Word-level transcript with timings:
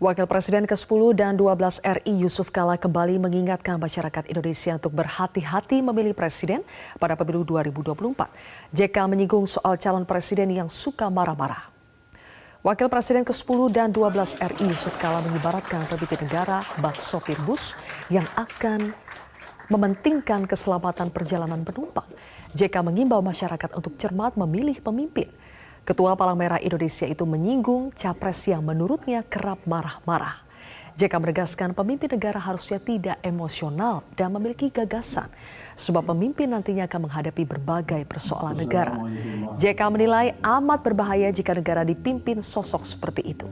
Wakil 0.00 0.24
Presiden 0.24 0.64
ke-10 0.64 1.12
dan 1.12 1.36
12 1.36 1.84
RI 1.84 2.24
Yusuf 2.24 2.48
Kala 2.48 2.80
kembali 2.80 3.20
mengingatkan 3.20 3.76
masyarakat 3.76 4.32
Indonesia 4.32 4.80
untuk 4.80 4.96
berhati-hati 4.96 5.84
memilih 5.84 6.16
presiden 6.16 6.64
pada 6.96 7.20
pemilu 7.20 7.44
2024. 7.44 8.32
JK 8.72 8.96
menyinggung 8.96 9.44
soal 9.44 9.76
calon 9.76 10.08
presiden 10.08 10.56
yang 10.56 10.72
suka 10.72 11.12
marah-marah. 11.12 11.68
Wakil 12.64 12.88
Presiden 12.88 13.28
ke-10 13.28 13.60
dan 13.76 13.92
12 13.92 14.40
RI 14.40 14.72
Yusuf 14.72 14.96
Kala 14.96 15.20
mengibaratkan 15.20 15.84
pemimpin 15.84 16.24
negara 16.24 16.64
bak 16.80 16.96
sopir 16.96 17.36
bus 17.44 17.76
yang 18.08 18.24
akan 18.40 18.96
mementingkan 19.68 20.48
keselamatan 20.48 21.12
perjalanan 21.12 21.60
penumpang. 21.60 22.08
JK 22.56 22.72
mengimbau 22.80 23.20
masyarakat 23.20 23.76
untuk 23.76 24.00
cermat 24.00 24.32
memilih 24.40 24.80
pemimpin. 24.80 25.28
Ketua 25.90 26.14
Palang 26.14 26.38
Merah 26.38 26.62
Indonesia 26.62 27.02
itu 27.02 27.26
menyinggung 27.26 27.90
capres 27.90 28.46
yang 28.46 28.62
menurutnya 28.62 29.26
kerap 29.26 29.58
marah-marah. 29.66 30.38
JK 30.94 31.10
menegaskan 31.18 31.74
pemimpin 31.74 32.06
negara 32.06 32.38
harusnya 32.38 32.78
tidak 32.78 33.18
emosional 33.26 34.06
dan 34.14 34.30
memiliki 34.30 34.70
gagasan, 34.70 35.26
sebab 35.74 36.14
pemimpin 36.14 36.46
nantinya 36.46 36.86
akan 36.86 37.10
menghadapi 37.10 37.42
berbagai 37.42 38.06
persoalan 38.06 38.54
negara. 38.62 39.02
JK 39.58 39.80
menilai 39.90 40.38
amat 40.38 40.78
berbahaya 40.86 41.26
jika 41.34 41.58
negara 41.58 41.82
dipimpin 41.82 42.38
sosok 42.38 42.86
seperti 42.86 43.26
itu. 43.26 43.50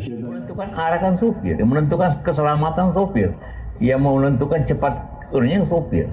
menentukan 0.00 0.68
arahkan 0.80 1.20
sopir, 1.20 1.60
menentukan 1.60 2.24
keselamatan 2.24 2.96
sopir, 2.96 3.36
yang 3.84 4.00
menentukan 4.00 4.64
cepat 4.64 4.96
urunnya 5.28 5.60
sopir. 5.68 6.08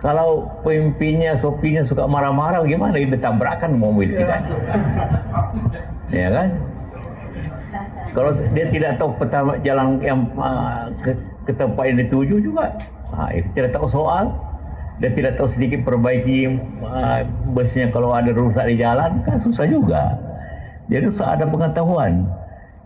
Kalau 0.00 0.48
pemimpinnya, 0.64 1.36
sopirnya 1.44 1.84
suka 1.84 2.08
marah-marah, 2.08 2.64
gimana? 2.64 2.96
Dia 2.96 3.20
tabrakan 3.20 3.76
mobil 3.76 4.16
kita. 4.16 4.36
ya 6.24 6.28
kan? 6.32 6.48
Kalau 8.10 8.32
dia 8.56 8.66
tidak 8.72 8.98
tahu 8.98 9.10
peta 9.20 9.38
jalan 9.62 10.00
yang 10.02 10.26
uh, 10.34 10.90
ke, 11.04 11.14
ke 11.46 11.52
tempat 11.54 11.84
yang 11.86 11.98
dituju 12.02 12.42
juga, 12.42 12.74
uh, 13.14 13.30
tidak 13.54 13.70
tahu 13.76 13.86
soal, 13.86 14.34
dia 14.98 15.14
tidak 15.14 15.38
tahu 15.38 15.46
sedikit 15.54 15.86
perbaiki 15.86 16.58
uh, 16.82 17.22
busnya 17.54 17.86
kalau 17.94 18.10
ada 18.10 18.34
rusak 18.34 18.66
di 18.66 18.82
jalan, 18.82 19.22
kan 19.22 19.38
susah 19.38 19.68
juga. 19.68 20.18
Jadi 20.90 21.06
harus 21.06 21.22
ada 21.22 21.46
pengetahuan. 21.46 22.26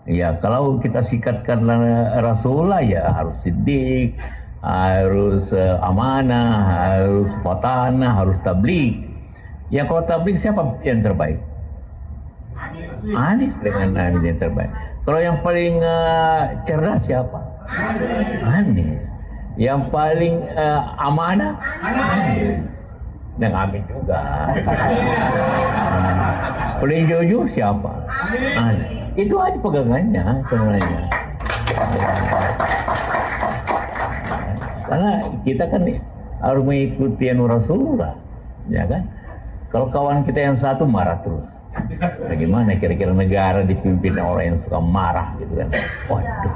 Ya 0.04 0.36
kalau 0.36 0.76
kita 0.76 1.00
sikatkan 1.08 1.64
Rasulullah 2.20 2.84
ya 2.84 3.08
harus 3.08 3.40
sidik, 3.40 4.20
harus 4.64 5.52
uh, 5.52 5.76
amanah, 5.84 6.50
harus 6.64 7.28
fatana, 7.44 8.08
harus 8.16 8.40
tablik. 8.40 9.04
Yang 9.68 9.92
kalau 9.92 10.02
tablik 10.08 10.36
siapa 10.40 10.64
yang 10.80 11.04
terbaik? 11.04 11.36
Anies 13.12 13.52
dengan 13.60 13.92
Anies 13.92 14.24
yang 14.24 14.38
terbaik. 14.40 14.72
Kalau 15.04 15.20
yang 15.20 15.36
paling 15.44 15.84
uh, 15.84 16.56
cerdas 16.64 17.04
siapa? 17.04 17.40
Anies. 18.48 19.04
Yang 19.60 19.80
paling 19.92 20.34
uh, 20.56 20.80
amanah? 20.96 21.60
Anies. 21.84 22.64
Dan 23.36 23.50
Amin 23.52 23.82
juga. 23.90 24.48
paling 26.80 27.04
jujur 27.04 27.44
siapa? 27.52 27.92
Anies. 28.56 29.04
Itu 29.20 29.36
aja 29.36 29.58
pegangannya 29.60 30.24
sebenarnya. 30.48 31.00
Karena 34.94 35.26
kita 35.42 35.66
kan 35.74 35.82
harus 36.38 36.62
mengikuti 36.62 37.26
anu 37.26 37.50
Rasulullah, 37.50 38.14
ya 38.70 38.86
kan? 38.86 39.02
Kalau 39.74 39.90
kawan 39.90 40.22
kita 40.22 40.38
yang 40.38 40.56
satu 40.62 40.86
marah 40.86 41.18
terus, 41.18 41.42
bagaimana 42.30 42.78
kira-kira 42.78 43.10
negara 43.10 43.66
dipimpin 43.66 44.14
orang 44.22 44.54
yang 44.54 44.58
suka 44.62 44.78
marah 44.78 45.34
gitu 45.42 45.50
kan? 45.58 45.68
Waduh, 46.06 46.54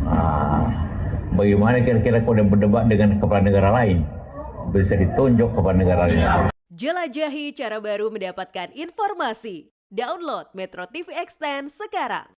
nah, 0.00 0.64
bagaimana 1.36 1.76
kira-kira 1.84 2.24
kalau 2.24 2.48
berdebat 2.48 2.88
dengan 2.88 3.20
kepala 3.20 3.44
negara 3.44 3.68
lain 3.68 4.08
bisa 4.72 4.96
ditunjuk 4.96 5.52
kepala 5.52 5.76
negara 5.76 6.08
lain? 6.08 6.48
Jelajahi 6.72 7.52
cara 7.52 7.84
baru 7.84 8.08
mendapatkan 8.08 8.72
informasi. 8.72 9.68
Download 9.92 10.48
Metro 10.56 10.88
TV 10.88 11.12
Extend 11.12 11.68
sekarang. 11.68 12.32